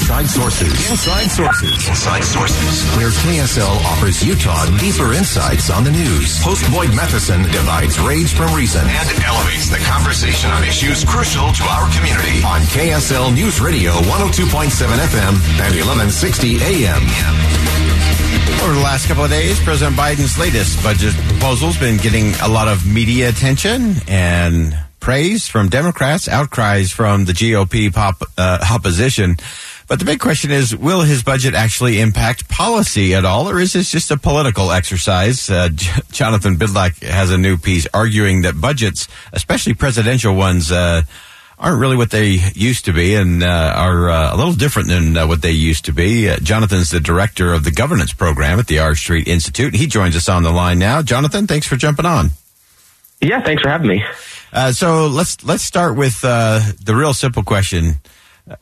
Inside 0.00 0.30
Sources. 0.30 0.90
Inside 0.90 1.28
Sources. 1.28 1.86
Inside 1.86 2.24
Sources. 2.24 2.96
Where 2.96 3.10
KSL 3.10 3.84
offers 3.84 4.24
Utah 4.24 4.64
deeper 4.78 5.12
insights 5.12 5.68
on 5.68 5.84
the 5.84 5.90
news. 5.90 6.40
Host 6.42 6.64
Boyd 6.72 6.88
Matheson 6.96 7.42
divides 7.42 8.00
rage 8.00 8.32
from 8.32 8.52
reason 8.54 8.80
and 8.80 9.08
elevates 9.22 9.68
the 9.68 9.76
conversation 9.84 10.50
on 10.50 10.64
issues 10.64 11.04
crucial 11.04 11.52
to 11.52 11.64
our 11.64 11.84
community. 11.92 12.40
On 12.48 12.64
KSL 12.72 13.34
News 13.34 13.60
Radio 13.60 13.92
102.7 14.08 14.72
FM 14.88 15.36
and 15.60 15.72
1160 15.76 16.64
AM. 16.64 17.04
Over 18.64 18.72
the 18.72 18.80
last 18.80 19.06
couple 19.06 19.24
of 19.24 19.30
days, 19.30 19.60
President 19.60 19.98
Biden's 19.98 20.38
latest 20.38 20.82
budget 20.82 21.12
proposal 21.28 21.68
has 21.72 21.78
been 21.78 21.98
getting 21.98 22.32
a 22.40 22.48
lot 22.48 22.68
of 22.68 22.86
media 22.86 23.28
attention 23.28 23.96
and 24.08 24.74
praise 24.98 25.48
from 25.48 25.68
Democrats, 25.68 26.28
outcries 26.28 26.92
from 26.92 27.24
the 27.24 27.32
GOP 27.32 27.92
pop, 27.92 28.22
uh, 28.38 28.64
opposition. 28.70 29.36
But 29.90 29.98
the 29.98 30.04
big 30.04 30.20
question 30.20 30.52
is, 30.52 30.74
will 30.74 31.00
his 31.00 31.24
budget 31.24 31.52
actually 31.52 32.00
impact 32.00 32.48
policy 32.48 33.12
at 33.12 33.24
all, 33.24 33.50
or 33.50 33.58
is 33.58 33.72
this 33.72 33.90
just 33.90 34.12
a 34.12 34.16
political 34.16 34.70
exercise? 34.70 35.50
Uh, 35.50 35.68
J- 35.68 35.90
Jonathan 36.12 36.56
Bydlak 36.56 37.02
has 37.02 37.32
a 37.32 37.36
new 37.36 37.58
piece 37.58 37.88
arguing 37.92 38.42
that 38.42 38.60
budgets, 38.60 39.08
especially 39.32 39.74
presidential 39.74 40.36
ones, 40.36 40.70
uh, 40.70 41.02
aren't 41.58 41.80
really 41.80 41.96
what 41.96 42.12
they 42.12 42.38
used 42.54 42.84
to 42.84 42.92
be 42.92 43.16
and 43.16 43.42
uh, 43.42 43.74
are 43.76 44.08
uh, 44.08 44.32
a 44.32 44.36
little 44.36 44.52
different 44.52 44.86
than 44.86 45.16
uh, 45.16 45.26
what 45.26 45.42
they 45.42 45.50
used 45.50 45.86
to 45.86 45.92
be. 45.92 46.30
Uh, 46.30 46.36
Jonathan's 46.36 46.90
the 46.90 47.00
director 47.00 47.52
of 47.52 47.64
the 47.64 47.72
governance 47.72 48.12
program 48.12 48.60
at 48.60 48.68
the 48.68 48.78
R 48.78 48.94
Street 48.94 49.26
Institute. 49.26 49.74
He 49.74 49.88
joins 49.88 50.14
us 50.14 50.28
on 50.28 50.44
the 50.44 50.52
line 50.52 50.78
now. 50.78 51.02
Jonathan, 51.02 51.48
thanks 51.48 51.66
for 51.66 51.74
jumping 51.74 52.06
on. 52.06 52.30
Yeah, 53.20 53.42
thanks 53.42 53.60
for 53.60 53.68
having 53.68 53.88
me. 53.88 54.04
Uh, 54.52 54.70
so 54.70 55.08
let's 55.08 55.42
let's 55.42 55.64
start 55.64 55.96
with 55.96 56.20
uh, 56.22 56.60
the 56.80 56.94
real 56.94 57.12
simple 57.12 57.42
question: 57.42 57.96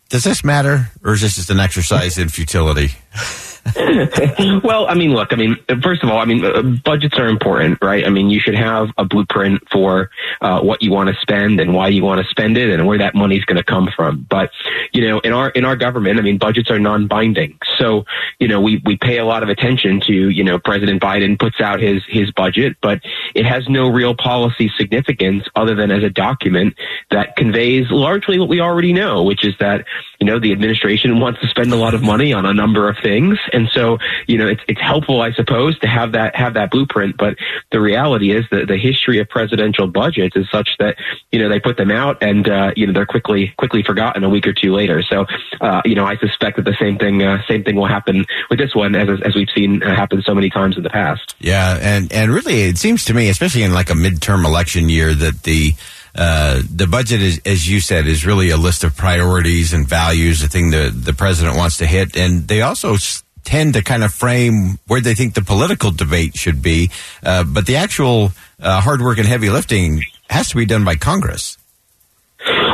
Does 0.09 0.25
this 0.25 0.45
matter, 0.45 0.91
or 1.05 1.15
is 1.15 1.23
this 1.23 1.37
just 1.37 1.51
an 1.51 1.61
exercise 1.61 2.19
in 2.19 2.29
futility? 2.29 2.91
well, 4.65 4.87
I 4.87 4.95
mean, 4.95 5.13
look, 5.13 5.33
I 5.33 5.37
mean, 5.37 5.57
first 5.83 6.03
of 6.03 6.11
all, 6.11 6.19
I 6.19 6.25
mean, 6.25 6.45
uh, 6.45 6.63
budgets 6.85 7.19
are 7.19 7.29
important, 7.29 7.79
right? 7.83 8.05
I 8.07 8.11
mean, 8.11 8.31
you 8.31 8.41
should 8.41 8.55
have 8.55 8.89
a 8.97 9.05
blueprint 9.05 9.63
for 9.71 10.11
uh, 10.41 10.61
what 10.61 10.83
you 10.83 10.91
want 10.91 11.09
to 11.09 11.21
spend 11.21 11.61
and 11.61 11.75
why 11.75 11.89
you 11.89 12.03
want 12.03 12.23
to 12.23 12.29
spend 12.29 12.57
it 12.57 12.71
and 12.71 12.87
where 12.87 12.99
that 12.99 13.15
money's 13.15 13.45
going 13.45 13.57
to 13.57 13.65
come 13.65 13.89
from. 13.95 14.27
But, 14.29 14.51
you 14.93 15.07
know, 15.07 15.21
in 15.21 15.33
our 15.33 15.51
in 15.51 15.65
our 15.65 15.77
government, 15.77 16.19
I 16.19 16.23
mean, 16.23 16.39
budgets 16.39 16.71
are 16.71 16.79
non-binding. 16.79 17.59
So, 17.77 18.05
you 18.39 18.49
know, 18.49 18.61
we 18.61 18.83
we 18.85 18.97
pay 18.97 19.19
a 19.19 19.25
lot 19.25 19.43
of 19.43 19.49
attention 19.49 20.01
to, 20.03 20.13
you 20.13 20.45
know, 20.45 20.59
President 20.59 21.03
Biden 21.03 21.39
puts 21.39 21.61
out 21.61 21.81
his 21.81 22.03
his 22.09 22.31
budget, 22.31 22.77
but 22.81 23.01
it 23.35 23.45
has 23.45 23.69
no 23.69 23.89
real 23.89 24.15
policy 24.15 24.71
significance 24.77 25.45
other 25.55 25.75
than 25.75 25.91
as 25.91 26.03
a 26.03 26.11
document 26.11 26.75
that 27.11 27.37
conveys 27.37 27.91
largely 27.91 28.39
what 28.39 28.49
we 28.49 28.61
already 28.61 28.93
know, 28.93 29.23
which 29.23 29.45
is 29.45 29.55
that, 29.61 29.85
you 30.19 30.27
know, 30.27 30.39
the 30.39 30.53
administration 30.53 31.21
wants 31.21 31.41
to 31.41 31.47
spend 31.49 31.73
a 31.73 31.77
lot 31.77 31.95
of 31.95 32.03
money 32.03 32.33
on 32.33 32.45
a 32.47 32.53
number 32.53 32.89
of 32.89 32.97
things 32.99 33.39
and 33.53 33.69
so, 33.73 33.99
you 34.27 34.39
know, 34.39 34.47
it's, 34.47 34.63
it's 34.69 34.81
helpful, 34.81 35.21
I 35.21 35.33
suppose, 35.33 35.79
to 35.81 35.87
have 35.87 36.13
that, 36.13 36.35
have 36.35 36.55
that 36.55 36.71
blueprint. 36.71 37.17
But 37.17 37.37
the 37.71 37.81
reality 37.81 38.33
is 38.33 38.45
that 38.51 38.69
the 38.69 38.77
history 38.77 39.21
of 39.21 39.29
presidential 39.29 39.87
budgets 39.87 40.37
is 40.37 40.49
such 40.51 40.71
that, 40.79 40.97
you 41.33 41.39
know, 41.39 41.49
they 41.49 41.61
put 41.61 41.77
them 41.77 41.91
out 41.91 42.23
and, 42.23 42.49
uh, 42.49 42.73
you 42.77 42.87
know, 42.87 42.93
they're 42.93 43.07
quickly, 43.07 43.55
quickly 43.57 43.83
forgotten 43.83 44.25
a 44.25 44.29
week 44.29 44.47
or 44.47 44.53
two 44.53 44.75
later. 44.75 45.03
So, 45.03 45.27
uh, 45.61 45.83
you 45.85 45.95
know, 45.95 46.05
I 46.05 46.17
suspect 46.17 46.57
that 46.57 46.65
the 46.65 46.77
same 46.79 46.99
thing, 46.99 47.23
uh, 47.23 47.43
same 47.47 47.65
thing 47.65 47.77
will 47.77 47.87
happen 47.87 48.27
with 48.51 48.59
this 48.59 48.75
one 48.75 48.95
as, 48.95 49.09
as 49.25 49.35
we've 49.35 49.51
seen 49.55 49.83
uh, 49.83 49.95
happen 49.95 50.23
so 50.23 50.35
many 50.35 50.51
times 50.51 50.77
in 50.77 50.83
the 50.83 50.91
past. 50.91 51.35
Yeah. 51.39 51.79
And, 51.81 52.13
and 52.13 52.31
really, 52.33 52.63
it 52.63 52.79
seems 52.79 53.05
to 53.07 53.15
me, 53.15 53.29
especially 53.29 53.63
in 53.63 53.73
like 53.73 53.91
a 53.91 53.95
midterm 53.95 54.45
election 54.45 54.89
year, 54.89 55.15
that 55.15 55.43
the, 55.45 55.75
uh, 56.19 56.63
the 56.69 56.89
budget 56.89 57.23
is, 57.23 57.41
as 57.47 57.69
you 57.69 57.81
said, 57.81 58.09
is 58.09 58.27
really 58.27 58.51
a 58.51 58.57
list 58.57 58.83
of 58.83 58.97
priorities 58.97 59.73
and 59.73 59.87
values, 59.87 60.41
the 60.41 60.49
thing 60.49 60.71
the, 60.71 60.91
the 60.93 61.13
president 61.13 61.57
wants 61.57 61.77
to 61.77 61.87
hit. 61.87 62.17
And 62.17 62.49
they 62.49 62.61
also 62.61 62.97
tend 63.45 63.75
to 63.75 63.83
kind 63.83 64.03
of 64.03 64.13
frame 64.13 64.81
where 64.89 65.01
they 65.01 65.15
think 65.15 65.35
the 65.35 65.43
political 65.43 65.93
debate 65.93 66.37
should 66.37 66.61
be. 66.61 66.91
Uh, 67.23 67.45
but 67.45 67.67
the 67.67 67.77
actual 67.77 68.33
uh, 68.61 68.81
hard 68.81 69.01
work 69.01 69.19
and 69.19 69.29
heavy 69.29 69.49
lifting 69.49 70.03
has 70.29 70.49
to 70.49 70.57
be 70.57 70.67
done 70.67 70.85
by 70.85 70.97
Congress. 70.97 71.57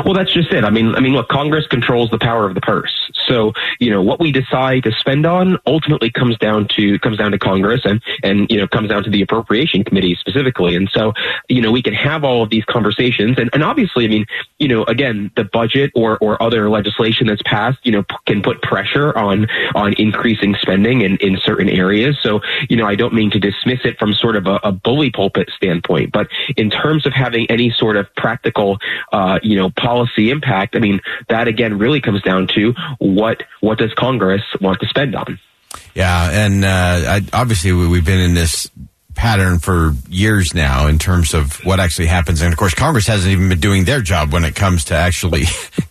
Well, 0.04 0.12
that's 0.12 0.32
just 0.32 0.53
it. 0.53 0.65
I 0.65 0.70
mean, 0.70 0.94
I 0.94 1.00
mean, 1.00 1.15
look, 1.15 1.28
Congress 1.28 1.66
controls 1.66 2.10
the 2.10 2.19
power 2.19 2.47
of 2.47 2.54
the 2.54 2.60
purse. 2.60 2.92
So, 3.26 3.53
you 3.81 3.91
know, 3.91 4.03
what 4.03 4.20
we 4.20 4.32
decide 4.32 4.82
to 4.84 4.92
spend 4.92 5.25
on 5.25 5.59
ultimately 5.66 6.10
comes 6.10 6.37
down 6.37 6.69
to 6.76 6.98
comes 6.98 7.16
down 7.16 7.32
to 7.32 7.38
Congress 7.38 7.81
and 7.84 8.03
and 8.22 8.50
you 8.50 8.59
know 8.59 8.69
comes 8.69 8.91
down 8.91 9.03
to 9.04 9.10
the 9.10 9.22
appropriation 9.22 9.82
committee 9.82 10.14
specifically. 10.20 10.76
And 10.76 10.91
so, 10.93 11.14
you 11.48 11.62
know, 11.62 11.72
we 11.72 11.82
can 11.82 11.94
have 11.94 12.22
all 12.22 12.43
of 12.43 12.50
these 12.50 12.64
conversations, 12.66 13.38
and, 13.38 13.48
and 13.54 13.64
obviously, 13.64 14.04
I 14.04 14.09
mean, 14.09 14.26
you 14.59 14.69
know, 14.69 14.84
again, 14.84 15.31
the 15.37 15.44
budget 15.44 15.91
or 15.94 16.19
or 16.19 16.43
other 16.43 16.69
legislation 16.69 17.26
that's 17.26 17.43
passed, 17.43 17.78
you 17.82 17.93
know, 17.93 18.03
p- 18.03 18.16
can 18.26 18.43
put 18.43 18.60
pressure 18.60 19.16
on 19.16 19.47
on 19.75 19.94
increasing 19.94 20.54
spending 20.60 21.00
in 21.00 21.16
in 21.16 21.38
certain 21.43 21.70
areas. 21.70 22.19
So, 22.22 22.41
you 22.69 22.76
know, 22.76 22.87
I 22.87 22.94
don't 22.94 23.14
mean 23.14 23.31
to 23.31 23.41
dismiss 23.41 23.81
it 23.84 23.98
from 23.98 24.12
sort 24.12 24.37
of 24.37 24.47
a, 24.47 24.60
a 24.64 24.72
bully 24.72 25.10
pulpit 25.10 25.48
standpoint, 25.56 26.12
but 26.12 26.28
in 26.59 26.69
terms 26.69 27.06
of 27.06 27.14
having 27.14 27.50
any 27.50 27.70
sort 27.70 27.97
of 27.97 28.14
practical, 28.16 28.78
uh, 29.12 29.38
you 29.43 29.56
know, 29.56 29.70
policy 29.70 29.94
impact, 30.16 30.77
I 30.77 30.78
mean, 30.78 31.00
that 31.28 31.49
again 31.49 31.78
really 31.78 32.00
comes 32.00 32.22
down 32.22 32.49
to 32.55 32.75
what 32.99 33.43
what 33.60 33.78
does 33.78 33.93
Congress 33.94 34.43
want 34.60 34.81
to 34.81 34.87
spend 34.87 35.15
on? 35.15 35.38
Yeah, 35.94 36.31
and 36.31 36.65
uh, 36.65 36.69
I, 36.69 37.21
obviously 37.32 37.72
we've 37.72 38.05
been 38.05 38.21
in 38.21 38.34
this 38.34 38.71
pattern 39.15 39.59
for 39.59 39.93
years 40.09 40.55
now 40.55 40.87
in 40.87 40.99
terms 40.99 41.34
of 41.34 41.65
what 41.65 41.81
actually 41.81 42.06
happens, 42.06 42.43
and 42.43 42.53
of 42.53 42.59
course 42.59 42.75
Congress 42.75 43.06
hasn't 43.06 43.32
even 43.32 43.49
been 43.49 43.60
doing 43.60 43.84
their 43.84 44.00
job 44.00 44.32
when 44.32 44.44
it 44.44 44.55
comes 44.55 44.87
to 44.87 44.94
actually 44.94 45.44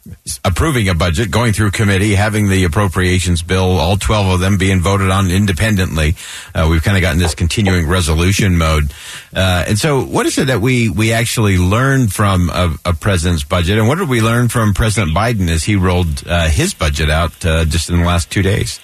approving 0.45 0.87
a 0.87 0.93
budget, 0.93 1.31
going 1.31 1.51
through 1.51 1.71
committee, 1.71 2.15
having 2.15 2.49
the 2.49 2.63
appropriations 2.63 3.41
bill, 3.41 3.77
all 3.77 3.97
twelve 3.97 4.27
of 4.27 4.39
them 4.39 4.57
being 4.57 4.79
voted 4.79 5.09
on 5.09 5.29
independently. 5.29 6.15
Uh, 6.55 6.67
we've 6.69 6.83
kind 6.83 6.95
of 6.95 7.01
gotten 7.01 7.19
this 7.19 7.35
continuing 7.35 7.87
resolution 7.87 8.57
mode, 8.57 8.93
uh, 9.35 9.65
and 9.67 9.77
so 9.77 10.03
what 10.03 10.25
is 10.25 10.37
it 10.37 10.47
that 10.47 10.61
we 10.61 10.89
we 10.89 11.11
actually 11.11 11.57
learned 11.57 12.13
from 12.13 12.49
a, 12.49 12.75
a, 12.85 12.93
president's 12.93 13.43
budget, 13.43 13.77
and 13.77 13.87
what 13.87 13.97
did 13.97 14.07
we 14.07 14.21
learn 14.21 14.47
from 14.47 14.73
President 14.73 15.15
Biden 15.15 15.49
as 15.49 15.63
he 15.63 15.75
rolled 15.75 16.25
uh, 16.25 16.47
his 16.47 16.73
budget 16.73 17.09
out 17.09 17.45
uh, 17.45 17.65
just 17.65 17.89
in 17.89 17.99
the 17.99 18.05
last 18.05 18.31
two 18.31 18.41
days? 18.41 18.79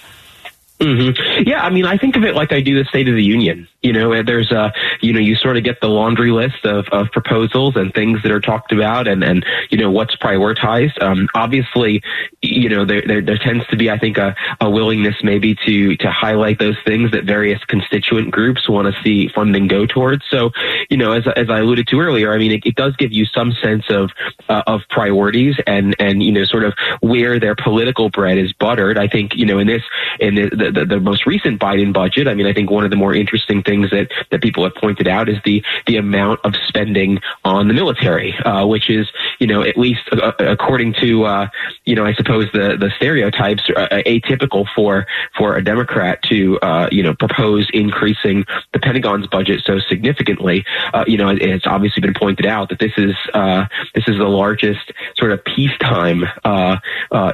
Mm-hmm. 0.80 1.42
Yeah, 1.46 1.62
I 1.62 1.68
mean, 1.68 1.84
I 1.84 1.98
think 1.98 2.16
of 2.16 2.24
it 2.24 2.34
like 2.34 2.52
I 2.52 2.62
do 2.62 2.82
the 2.82 2.88
State 2.88 3.06
of 3.06 3.14
the 3.14 3.22
Union. 3.22 3.68
You 3.82 3.92
know, 3.92 4.22
there's 4.22 4.50
a, 4.50 4.72
you 5.02 5.12
know, 5.12 5.20
you 5.20 5.34
sort 5.34 5.58
of 5.58 5.64
get 5.64 5.80
the 5.80 5.88
laundry 5.88 6.30
list 6.30 6.64
of, 6.64 6.86
of 6.90 7.10
proposals 7.12 7.76
and 7.76 7.92
things 7.92 8.22
that 8.22 8.32
are 8.32 8.40
talked 8.40 8.72
about 8.72 9.06
and, 9.06 9.22
and, 9.22 9.44
you 9.70 9.76
know, 9.76 9.90
what's 9.90 10.16
prioritized. 10.16 11.02
Um, 11.02 11.28
obviously, 11.34 12.02
you 12.40 12.70
know, 12.70 12.86
there, 12.86 13.02
there, 13.06 13.20
there 13.20 13.38
tends 13.38 13.66
to 13.68 13.76
be, 13.76 13.90
I 13.90 13.98
think, 13.98 14.16
a, 14.16 14.34
a 14.60 14.70
willingness 14.70 15.16
maybe 15.22 15.54
to, 15.66 15.96
to 15.96 16.10
highlight 16.10 16.58
those 16.58 16.76
things 16.86 17.10
that 17.12 17.24
various 17.24 17.62
constituent 17.64 18.30
groups 18.30 18.68
want 18.68 18.94
to 18.94 19.02
see 19.02 19.28
funding 19.28 19.66
go 19.66 19.84
towards. 19.86 20.24
So, 20.30 20.50
you 20.88 20.96
know, 20.96 21.12
as, 21.12 21.24
as 21.36 21.50
I 21.50 21.60
alluded 21.60 21.88
to 21.88 22.00
earlier, 22.00 22.32
I 22.32 22.38
mean, 22.38 22.52
it, 22.52 22.66
it 22.66 22.74
does 22.74 22.96
give 22.96 23.12
you 23.12 23.26
some 23.26 23.52
sense 23.62 23.84
of, 23.90 24.10
uh, 24.48 24.62
of 24.66 24.80
priorities 24.88 25.56
and, 25.66 25.94
and, 25.98 26.22
you 26.22 26.32
know, 26.32 26.44
sort 26.44 26.64
of 26.64 26.74
where 27.00 27.38
their 27.38 27.54
political 27.54 28.08
bread 28.08 28.38
is 28.38 28.52
buttered. 28.54 28.96
I 28.96 29.08
think, 29.08 29.34
you 29.36 29.44
know, 29.44 29.58
in 29.58 29.66
this, 29.66 29.82
in 30.18 30.34
the, 30.34 30.48
the 30.50 30.69
the, 30.72 30.84
the, 30.84 31.00
most 31.00 31.26
recent 31.26 31.60
Biden 31.60 31.92
budget, 31.92 32.28
I 32.28 32.34
mean, 32.34 32.46
I 32.46 32.52
think 32.52 32.70
one 32.70 32.84
of 32.84 32.90
the 32.90 32.96
more 32.96 33.14
interesting 33.14 33.62
things 33.62 33.90
that 33.90 34.10
that 34.30 34.42
people 34.42 34.64
have 34.64 34.74
pointed 34.74 35.08
out 35.08 35.28
is 35.28 35.36
the 35.44 35.62
the 35.86 35.96
amount 35.96 36.40
of 36.44 36.54
spending 36.68 37.20
on 37.44 37.68
the 37.68 37.74
military, 37.74 38.36
uh, 38.38 38.66
which 38.66 38.90
is 38.90 39.08
you 39.38 39.46
know 39.46 39.62
at 39.62 39.76
least 39.76 40.02
uh, 40.12 40.32
according 40.38 40.94
to 40.94 41.24
uh, 41.24 41.48
you 41.84 41.94
know 41.94 42.04
I 42.04 42.14
suppose 42.14 42.46
the 42.52 42.76
the 42.78 42.90
stereotypes 42.96 43.62
uh, 43.74 43.88
atypical 44.06 44.66
for 44.74 45.06
for 45.36 45.56
a 45.56 45.64
Democrat 45.64 46.22
to 46.24 46.58
uh, 46.60 46.88
you 46.90 47.02
know 47.02 47.14
propose 47.14 47.68
increasing 47.72 48.44
the 48.72 48.78
Pentagon's 48.78 49.26
budget 49.26 49.62
so 49.64 49.78
significantly. 49.88 50.64
Uh, 50.92 51.04
you 51.06 51.16
know, 51.16 51.28
it's 51.28 51.66
obviously 51.66 52.00
been 52.00 52.14
pointed 52.14 52.46
out 52.46 52.68
that 52.68 52.78
this 52.78 52.92
is 52.96 53.14
this 53.94 54.04
is 54.06 54.18
the 54.18 54.28
largest 54.28 54.92
sort 55.16 55.32
of 55.32 55.44
peacetime 55.44 56.24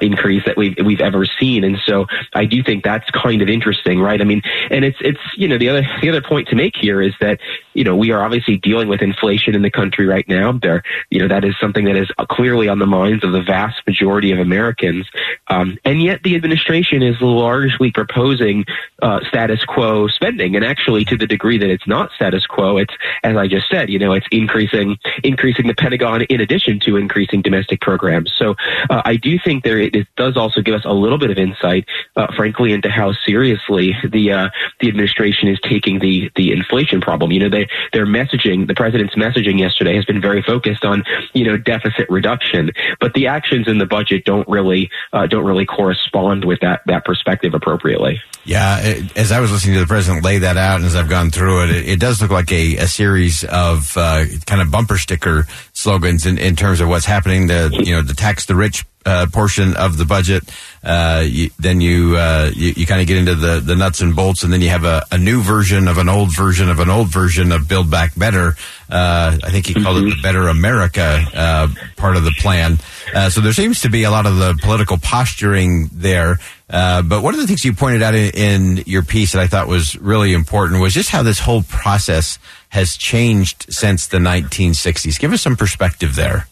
increase 0.01 0.45
that 0.47 0.57
we've 0.57 0.77
we've 0.85 1.01
ever 1.01 1.27
seen, 1.39 1.65
and 1.65 1.79
so 1.85 2.07
I 2.33 2.45
do 2.45 2.63
think 2.63 2.85
that's 2.85 3.09
kind 3.27 3.43
of 3.43 3.49
interesting, 3.49 4.01
right? 4.01 4.21
I 4.21 4.25
mean, 4.25 4.43
and 4.71 4.85
it's 4.85 4.99
it's 5.01 5.21
you 5.37 5.49
know 5.49 5.59
the 5.59 5.69
other 5.69 5.83
the 6.01 6.09
other 6.09 6.23
point 6.23 6.49
to 6.49 6.57
make 6.57 6.77
here 6.77 7.03
is 7.03 7.13
that 7.21 7.41
you 7.75 7.83
know 7.83 7.97
we 7.97 8.13
are 8.13 8.23
obviously 8.23 8.57
dealing 8.57 8.89
with 8.89 9.03
inflation 9.03 9.55
in 9.55 9.63
the 9.63 9.71
country 9.71 10.07
right 10.07 10.27
now. 10.29 10.53
There, 10.53 10.83
you 11.11 11.21
know, 11.21 11.29
that 11.29 11.45
is 11.45 11.55
something 11.61 11.85
that 11.87 11.97
is 11.97 12.09
clearly 12.31 12.69
on 12.69 12.79
the 12.79 12.87
minds 12.87 13.25
of 13.25 13.33
the 13.33 13.43
vast 13.43 13.85
majority 13.87 14.31
of 14.31 14.39
Americans, 14.39 15.07
um, 15.49 15.77
and 15.85 16.01
yet 16.03 16.23
the 16.23 16.37
administration 16.37 17.03
is 17.03 17.21
largely 17.21 17.91
proposing 17.91 18.65
uh, 19.03 19.21
status 19.29 19.65
quo 19.65 20.07
spending, 20.07 20.55
and 20.55 20.65
actually 20.65 21.05
to 21.07 21.17
the 21.17 21.27
degree 21.27 21.59
that 21.59 21.71
it's 21.71 21.87
not 21.87 22.13
status 22.13 22.47
quo, 22.47 22.77
it's 22.77 22.95
as 23.25 23.37
I 23.37 23.49
just 23.49 23.69
said, 23.69 23.91
you 23.91 23.99
know, 23.99 24.13
it's 24.13 24.27
increasing 24.31 24.99
increasing 25.25 25.67
the 25.67 25.75
Pentagon 25.75 26.23
in 26.23 26.41
addition 26.41 26.79
to 26.81 26.97
increasing 26.97 27.43
domestic 27.43 27.81
programs. 27.81 28.33
So 28.39 28.55
uh, 28.89 29.03
I 29.05 29.17
do 29.17 29.37
think 29.39 29.65
there 29.65 29.79
it 29.79 30.07
does 30.17 30.37
also 30.37 30.61
give 30.63 30.75
us 30.75 30.85
a 30.85 30.93
little 30.93 31.19
bit 31.19 31.31
of 31.31 31.39
insight, 31.39 31.87
uh, 32.15 32.29
frankly, 32.37 32.73
into 32.73 32.89
how 32.89 33.13
seriously 33.25 33.95
the 34.05 34.33
uh, 34.33 34.49
the 34.81 34.89
administration 34.89 35.49
is 35.49 35.59
taking 35.61 35.99
the 35.99 36.31
the 36.37 36.53
inflation 36.53 37.01
problem. 37.01 37.33
You 37.33 37.41
know, 37.41 37.49
they 37.51 37.69
their 37.93 38.07
messaging, 38.07 38.67
the 38.67 38.75
president's 38.75 39.15
messaging 39.15 39.59
yesterday 39.59 39.97
has 39.97 40.05
been 40.05 40.21
very 40.21 40.43
focused 40.43 40.85
on 40.85 41.05
you 41.33 41.45
know 41.45 41.57
deficit 41.57 42.09
reduction, 42.09 42.71
but 43.01 43.15
the 43.15 43.27
actions 43.27 43.69
in 43.69 43.79
the 43.79 43.87
budget 43.87 44.25
don't 44.25 44.49
really 44.49 44.91
uh, 45.13 45.27
don't 45.27 45.45
really 45.45 45.67
correspond 45.67 46.45
with 46.45 46.61
that 46.61 46.83
that 46.87 47.05
perspective 47.05 47.55
appropriately. 47.55 48.21
Yeah, 48.45 48.79
it, 48.81 49.17
as 49.17 49.33
I 49.33 49.41
was 49.41 49.51
listening 49.51 49.75
to 49.75 49.81
the 49.81 49.87
president 49.87 50.25
lay 50.25 50.39
that 50.39 50.57
out, 50.57 50.77
and 50.77 50.85
as 50.85 50.95
I've 50.95 51.09
gone 51.09 51.31
through 51.31 51.65
it, 51.65 51.71
it, 51.71 51.89
it 51.89 52.01
does 52.01 52.23
look 52.23 52.31
like 52.31 52.53
a, 52.53 52.77
a 52.77 52.87
series 52.87 53.45
of 53.45 53.97
uh, 53.97 54.25
kind 54.47 54.61
of 54.61 54.71
bumper 54.71 54.99
sticker 54.99 55.47
slogans 55.73 56.27
in, 56.27 56.39
in 56.39 56.57
terms 56.57 56.81
of 56.81 56.89
what's 56.89 57.07
happening. 57.07 57.49
The 57.49 57.71
you 57.85 57.93
know 57.93 58.03
the 58.03 58.15
tax 58.15 58.47
the 58.47 58.55
rich 58.55 58.85
uh, 59.07 59.27
portion 59.33 59.77
of 59.77 59.97
the 59.97 60.05
budget. 60.05 60.43
Uh, 60.83 61.25
you, 61.27 61.51
then 61.59 61.81
you, 61.81 62.17
uh, 62.17 62.51
you, 62.55 62.75
you 62.77 62.87
kind 62.87 63.01
of 63.01 63.07
get 63.07 63.17
into 63.17 63.35
the, 63.35 63.61
the 63.61 63.75
nuts 63.75 64.01
and 64.01 64.15
bolts, 64.15 64.43
and 64.43 64.53
then 64.53 64.61
you 64.61 64.69
have 64.69 64.85
a, 64.85 65.05
a, 65.11 65.19
new 65.19 65.43
version 65.43 65.89
of 65.89 65.99
an 65.99 66.09
old 66.09 66.35
version 66.37 66.69
of 66.69 66.79
an 66.79 66.91
old 66.91 67.09
version 67.09 67.51
of 67.51 67.69
Build 67.69 67.91
Back 67.91 68.17
Better. 68.17 68.55
Uh, 68.89 69.37
I 69.43 69.51
think 69.51 69.67
he 69.67 69.75
called 69.75 69.97
mm-hmm. 69.97 70.09
it 70.09 70.17
the 70.17 70.23
Better 70.23 70.49
America 70.49 71.25
uh, 71.35 71.69
part 71.97 72.17
of 72.17 72.25
the 72.25 72.33
plan. 72.39 72.79
Uh, 73.15 73.31
so 73.31 73.41
there 73.41 73.53
seems 73.53 73.81
to 73.81 73.89
be 73.89 74.05
a 74.05 74.11
lot 74.11 74.27
of 74.27 74.37
the 74.37 74.59
political 74.63 74.99
posturing 74.99 75.89
there. 75.93 76.39
but 76.69 77.23
one 77.23 77.35
of 77.35 77.41
the 77.41 77.47
things 77.47 77.65
you 77.65 77.73
pointed 77.73 78.03
out 78.03 78.15
in, 78.15 78.31
in 78.35 78.83
your 78.87 79.03
piece 79.03 79.33
that 79.33 79.43
I 79.43 79.47
thought 79.49 79.67
was 79.67 79.97
really 79.97 80.33
important 80.33 80.81
was 80.81 80.95
just 80.95 81.11
how 81.11 81.23
this 81.23 81.41
whole 81.41 81.63
process 81.63 82.39
has 82.69 82.97
changed 82.97 83.67
since 83.71 84.07
the 84.07 84.19
1960s. 84.19 85.19
Give 85.19 85.33
us 85.33 85.43
some 85.43 85.57
perspective 85.57 86.15
there. 86.15 86.47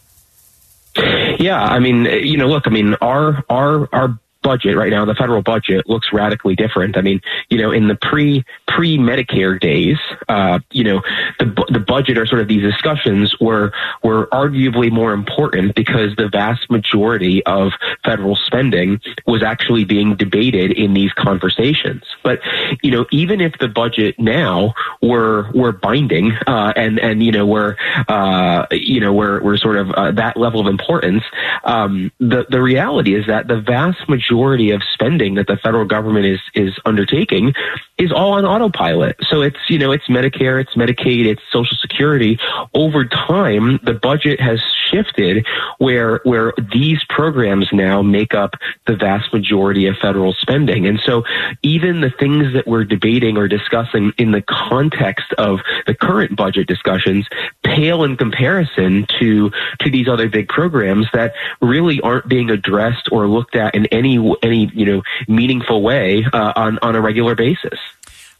Yeah, 1.39 1.61
I 1.61 1.79
mean, 1.79 2.05
you 2.05 2.37
know, 2.37 2.47
look, 2.47 2.67
I 2.67 2.69
mean, 2.69 2.93
our 2.95 3.43
our 3.49 3.89
our 3.93 4.19
budget 4.45 4.77
right 4.77 4.91
now, 4.91 5.03
the 5.05 5.15
federal 5.15 5.41
budget 5.41 5.89
looks 5.89 6.13
radically 6.13 6.55
different. 6.55 6.97
I 6.97 7.01
mean, 7.01 7.19
you 7.49 7.57
know, 7.57 7.71
in 7.71 7.87
the 7.87 7.95
pre 7.95 8.45
pre 8.67 8.95
Medicare 8.95 9.59
days, 9.59 9.97
uh, 10.29 10.59
you 10.71 10.83
know, 10.83 11.01
the 11.39 11.47
the 11.69 11.79
budget 11.79 12.19
or 12.19 12.27
sort 12.27 12.41
of 12.41 12.47
these 12.47 12.61
discussions 12.61 13.35
were 13.41 13.73
were 14.03 14.27
arguably 14.27 14.91
more 14.91 15.13
important 15.13 15.73
because 15.73 16.15
the 16.15 16.29
vast 16.29 16.69
majority 16.69 17.43
of 17.45 17.71
federal 18.03 18.35
spending 18.35 19.01
was 19.25 19.41
actually 19.41 19.83
being 19.83 20.15
debated 20.15 20.71
in 20.71 20.93
these 20.93 21.11
conversations. 21.13 22.03
But 22.23 22.39
you 22.83 22.91
know, 22.91 23.07
even 23.11 23.41
if 23.41 23.53
the 23.59 23.67
budget 23.67 24.19
now 24.19 24.75
were 25.01 25.49
were 25.55 25.71
binding 25.71 26.33
uh, 26.45 26.71
and 26.75 26.99
and 26.99 27.23
you 27.23 27.31
know 27.31 27.47
were 27.47 27.77
uh, 28.07 28.67
you 28.69 28.99
know 28.99 29.11
we're 29.11 29.41
we're 29.41 29.57
sort 29.57 29.77
of 29.77 29.89
uh, 29.89 30.11
that 30.11 30.37
level 30.37 30.61
of 30.61 30.67
importance, 30.67 31.23
um, 31.63 32.11
the 32.19 32.45
the 32.47 32.61
reality 32.61 33.15
is 33.15 33.25
that 33.25 33.47
the 33.47 33.59
vast 33.59 34.07
majority 34.07 34.34
majority 34.35 34.71
of 34.71 34.81
spending 34.93 35.35
that 35.35 35.47
the 35.47 35.57
federal 35.57 35.85
government 35.85 36.25
is 36.25 36.39
is 36.53 36.73
undertaking 36.85 37.53
is 37.97 38.11
all 38.11 38.33
on 38.33 38.45
autopilot. 38.45 39.15
So 39.29 39.41
it's 39.41 39.57
you 39.69 39.79
know 39.79 39.91
it's 39.91 40.07
Medicare, 40.07 40.59
it's 40.59 40.75
Medicaid, 40.75 41.25
it's 41.25 41.41
Social 41.51 41.77
Security. 41.77 42.37
Over 42.73 43.05
time, 43.05 43.79
the 43.83 43.93
budget 43.93 44.41
has 44.41 44.61
shifted 44.91 45.45
where 45.77 46.19
where 46.23 46.53
these 46.73 47.03
programs 47.07 47.69
now 47.71 48.01
make 48.01 48.33
up 48.33 48.55
the 48.87 48.95
vast 48.95 49.33
majority 49.33 49.87
of 49.87 49.95
federal 49.97 50.33
spending. 50.33 50.85
And 50.85 50.99
so 50.99 51.23
even 51.63 52.01
the 52.01 52.11
things 52.11 52.53
that 52.53 52.67
we're 52.67 52.83
debating 52.83 53.37
or 53.37 53.47
discussing 53.47 54.11
in 54.17 54.31
the 54.31 54.41
context 54.41 55.31
of 55.37 55.59
the 55.87 55.95
current 55.95 56.35
budget 56.35 56.67
discussions 56.67 57.27
pale 57.75 58.03
in 58.03 58.17
comparison 58.17 59.05
to 59.19 59.51
to 59.79 59.91
these 59.91 60.07
other 60.07 60.29
big 60.29 60.47
programs 60.47 61.07
that 61.13 61.33
really 61.61 61.99
aren't 62.01 62.27
being 62.27 62.49
addressed 62.49 63.09
or 63.11 63.27
looked 63.27 63.55
at 63.55 63.75
in 63.75 63.85
any 63.87 64.17
any 64.41 64.71
you 64.73 64.85
know 64.85 65.01
meaningful 65.27 65.81
way 65.81 66.25
uh, 66.31 66.53
on 66.55 66.79
on 66.81 66.95
a 66.95 67.01
regular 67.01 67.35
basis. 67.35 67.79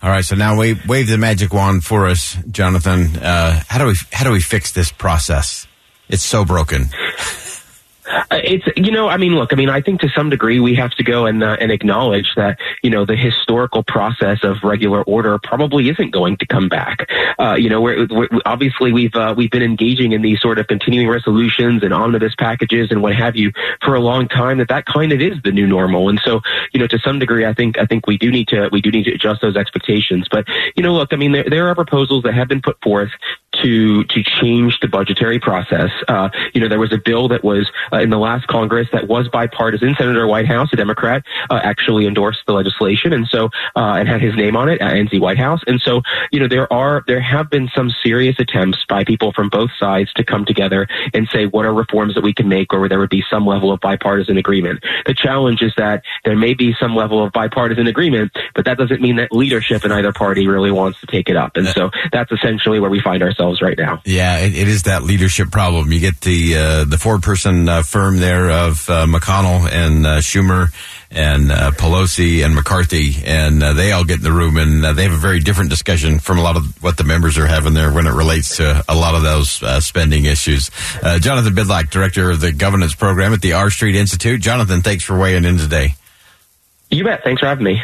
All 0.01 0.09
right, 0.09 0.23
so 0.23 0.35
now 0.35 0.57
wave 0.57 0.87
wave 0.87 1.07
the 1.07 1.17
magic 1.17 1.53
wand 1.53 1.83
for 1.83 2.05
us, 2.05 2.37
Jonathan. 2.49 3.17
Uh, 3.17 3.61
how 3.67 3.79
do 3.79 3.87
we 3.87 3.95
how 4.11 4.23
do 4.23 4.31
we 4.31 4.41
fix 4.41 4.71
this 4.71 4.91
process? 4.91 5.67
It's 6.09 6.23
so 6.23 6.45
broken. 6.45 6.85
Uh, 8.07 8.23
it's 8.43 8.65
you 8.77 8.91
know 8.91 9.07
I 9.07 9.17
mean 9.17 9.35
look 9.35 9.51
I 9.51 9.55
mean 9.55 9.69
I 9.69 9.81
think 9.81 10.01
to 10.01 10.09
some 10.09 10.29
degree 10.29 10.59
we 10.59 10.75
have 10.75 10.91
to 10.95 11.03
go 11.03 11.25
and 11.25 11.43
uh, 11.43 11.57
and 11.59 11.71
acknowledge 11.71 12.33
that 12.35 12.59
you 12.83 12.89
know 12.89 13.05
the 13.05 13.15
historical 13.15 13.83
process 13.83 14.39
of 14.43 14.57
regular 14.63 15.01
order 15.03 15.39
probably 15.39 15.89
isn't 15.89 16.11
going 16.11 16.37
to 16.37 16.45
come 16.45 16.69
back. 16.69 17.09
Uh, 17.39 17.55
you 17.55 17.69
know 17.69 17.81
we're, 17.81 18.07
we're, 18.09 18.27
obviously 18.45 18.91
we've 18.91 19.15
uh, 19.15 19.33
we've 19.35 19.49
been 19.49 19.63
engaging 19.63 20.11
in 20.11 20.21
these 20.21 20.39
sort 20.39 20.59
of 20.59 20.67
continuing 20.67 21.07
resolutions 21.07 21.83
and 21.83 21.93
omnibus 21.93 22.35
packages 22.35 22.91
and 22.91 23.01
what 23.01 23.15
have 23.15 23.35
you 23.35 23.51
for 23.81 23.95
a 23.95 23.99
long 23.99 24.27
time 24.27 24.59
that 24.59 24.67
that 24.67 24.85
kind 24.85 25.11
of 25.11 25.19
is 25.19 25.41
the 25.43 25.51
new 25.51 25.65
normal. 25.65 26.09
And 26.09 26.19
so 26.23 26.41
you 26.73 26.79
know 26.79 26.87
to 26.87 26.99
some 26.99 27.19
degree 27.19 27.45
I 27.45 27.53
think 27.53 27.79
I 27.79 27.85
think 27.85 28.05
we 28.05 28.17
do 28.17 28.31
need 28.31 28.49
to 28.49 28.69
we 28.71 28.81
do 28.81 28.91
need 28.91 29.05
to 29.05 29.13
adjust 29.13 29.41
those 29.41 29.55
expectations. 29.55 30.27
But 30.29 30.45
you 30.75 30.83
know 30.83 30.93
look 30.93 31.11
I 31.11 31.15
mean 31.15 31.31
there 31.31 31.49
there 31.49 31.67
are 31.69 31.75
proposals 31.75 32.23
that 32.23 32.33
have 32.35 32.47
been 32.47 32.61
put 32.61 32.79
forth 32.81 33.11
to 33.65 34.03
to 34.05 34.23
change 34.23 34.79
the 34.79 34.87
budgetary 34.87 35.39
process. 35.39 35.89
Uh, 36.07 36.29
you 36.53 36.61
know 36.61 36.67
there 36.67 36.79
was 36.79 36.93
a 36.93 36.97
bill 36.97 37.27
that 37.29 37.43
was 37.43 37.69
uh, 37.91 37.97
in 37.97 38.09
the 38.09 38.17
last 38.17 38.47
Congress 38.47 38.87
that 38.93 39.07
was 39.07 39.27
bipartisan. 39.27 39.95
Senator 39.97 40.27
Whitehouse, 40.27 40.69
a 40.71 40.75
Democrat, 40.75 41.23
uh, 41.49 41.59
actually 41.63 42.05
endorsed 42.05 42.41
the 42.45 42.53
legislation, 42.53 43.11
and 43.13 43.27
so 43.27 43.49
uh, 43.75 43.95
and 43.97 44.07
had 44.07 44.21
his 44.21 44.35
name 44.35 44.55
on 44.55 44.69
it, 44.69 44.79
NZ 44.81 45.19
Whitehouse. 45.19 45.61
And 45.67 45.81
so, 45.81 46.01
you 46.31 46.39
know, 46.39 46.47
there 46.47 46.71
are 46.71 47.03
there 47.07 47.21
have 47.21 47.49
been 47.49 47.69
some 47.75 47.91
serious 48.03 48.35
attempts 48.39 48.85
by 48.87 49.03
people 49.03 49.33
from 49.33 49.49
both 49.49 49.71
sides 49.79 50.13
to 50.13 50.23
come 50.23 50.45
together 50.45 50.87
and 51.13 51.27
say 51.29 51.45
what 51.45 51.65
are 51.65 51.73
reforms 51.73 52.15
that 52.15 52.23
we 52.23 52.33
can 52.33 52.47
make, 52.47 52.73
or 52.73 52.79
where 52.79 52.89
there 52.89 52.99
would 52.99 53.09
be 53.09 53.23
some 53.29 53.45
level 53.47 53.71
of 53.71 53.79
bipartisan 53.79 54.37
agreement. 54.37 54.83
The 55.05 55.13
challenge 55.13 55.61
is 55.61 55.73
that 55.77 56.03
there 56.23 56.35
may 56.35 56.53
be 56.53 56.75
some 56.79 56.95
level 56.95 57.23
of 57.23 57.31
bipartisan 57.31 57.87
agreement, 57.87 58.31
but 58.53 58.65
that 58.65 58.77
doesn't 58.77 59.01
mean 59.01 59.15
that 59.15 59.31
leadership 59.31 59.85
in 59.85 59.91
either 59.91 60.13
party 60.13 60.47
really 60.47 60.71
wants 60.71 60.99
to 61.01 61.07
take 61.07 61.29
it 61.29 61.35
up. 61.35 61.57
And 61.57 61.67
so 61.67 61.89
that's 62.11 62.31
essentially 62.31 62.79
where 62.79 62.89
we 62.89 63.01
find 63.01 63.23
ourselves 63.23 63.54
right 63.61 63.77
now. 63.77 64.01
Yeah, 64.05 64.39
it, 64.39 64.55
it 64.55 64.67
is 64.67 64.83
that 64.83 65.03
leadership 65.03 65.51
problem. 65.51 65.91
You 65.91 65.99
get 65.99 66.21
the 66.21 66.57
uh, 66.57 66.83
the 66.85 66.97
four 66.97 67.19
person 67.19 67.67
uh, 67.69 67.83
firm 67.83 68.17
there 68.17 68.49
of 68.49 68.89
uh, 68.89 69.05
McConnell 69.05 69.69
and 69.71 70.05
uh, 70.05 70.17
Schumer 70.19 70.73
and 71.11 71.51
uh, 71.51 71.71
Pelosi 71.71 72.43
and 72.43 72.53
McCarthy, 72.53 73.23
and 73.25 73.63
uh, 73.63 73.73
they 73.73 73.91
all 73.91 74.03
get 74.03 74.17
in 74.17 74.23
the 74.23 74.31
room 74.31 74.57
and 74.57 74.85
uh, 74.85 74.93
they 74.93 75.03
have 75.03 75.13
a 75.13 75.17
very 75.17 75.39
different 75.39 75.69
discussion 75.69 76.19
from 76.19 76.37
a 76.37 76.41
lot 76.41 76.57
of 76.57 76.83
what 76.83 76.97
the 76.97 77.03
members 77.03 77.37
are 77.37 77.45
having 77.45 77.73
there 77.73 77.91
when 77.91 78.05
it 78.05 78.11
relates 78.11 78.57
to 78.57 78.83
a 78.89 78.95
lot 78.95 79.15
of 79.15 79.23
those 79.23 79.63
uh, 79.63 79.79
spending 79.79 80.25
issues. 80.25 80.69
Uh, 81.01 81.17
Jonathan 81.19 81.53
Bydlak, 81.53 81.89
director 81.89 82.31
of 82.31 82.41
the 82.41 82.51
governance 82.51 82.95
program 82.95 83.33
at 83.33 83.41
the 83.41 83.53
R 83.53 83.69
Street 83.69 83.95
Institute. 83.95 84.41
Jonathan, 84.41 84.81
thanks 84.81 85.03
for 85.03 85.17
weighing 85.17 85.45
in 85.45 85.57
today. 85.57 85.95
You 86.91 87.03
bet. 87.03 87.23
Thanks 87.23 87.39
for 87.39 87.47
having 87.47 87.63
me. 87.63 87.81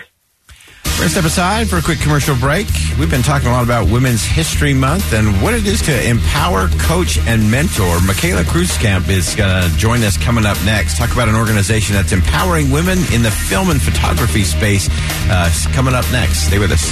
We're 1.02 1.10
step 1.10 1.26
aside 1.26 1.68
for 1.68 1.78
a 1.78 1.82
quick 1.82 2.00
commercial 2.00 2.36
break. 2.36 2.68
We've 3.00 3.10
been 3.10 3.24
talking 3.24 3.48
a 3.48 3.52
lot 3.52 3.64
about 3.64 3.90
Women's 3.90 4.24
History 4.24 4.72
Month 4.72 5.14
and 5.14 5.42
what 5.42 5.56
it 5.56 5.66
is 5.66 5.82
to 5.82 6.08
empower, 6.08 6.68
coach, 6.78 7.18
and 7.26 7.50
mentor. 7.50 8.00
Michaela 8.02 8.44
Kreutzkamp 8.44 9.10
is 9.10 9.34
going 9.34 9.50
to 9.50 9.78
join 9.78 10.04
us 10.04 10.16
coming 10.16 10.46
up 10.46 10.64
next. 10.64 11.00
Talk 11.00 11.12
about 11.12 11.28
an 11.28 11.34
organization 11.34 11.96
that's 11.96 12.12
empowering 12.12 12.70
women 12.70 13.00
in 13.12 13.24
the 13.24 13.32
film 13.32 13.72
and 13.72 13.82
photography 13.82 14.44
space. 14.44 14.90
Uh, 15.28 15.52
coming 15.74 15.96
up 15.96 16.06
next. 16.12 16.46
Stay 16.46 16.60
with 16.60 16.72
us. 16.72 16.86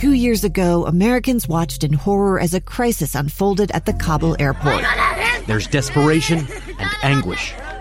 Two 0.00 0.14
years 0.14 0.42
ago, 0.42 0.84
Americans 0.84 1.46
watched 1.46 1.84
in 1.84 1.92
horror 1.92 2.40
as 2.40 2.54
a 2.54 2.60
crisis 2.60 3.14
unfolded 3.14 3.70
at 3.70 3.86
the 3.86 3.92
Kabul 3.92 4.34
airport. 4.40 4.84
There's 5.46 5.68
desperation 5.68 6.38
and 6.80 6.90
anguish 7.04 7.54